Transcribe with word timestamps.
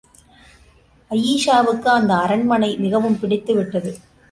அயீஷாவுக்கு 1.11 1.89
அந்த 1.89 2.13
அரண்மனை 2.15 2.71
மிகவும் 2.77 3.19
பிடித்துவிட்டது. 3.21 3.93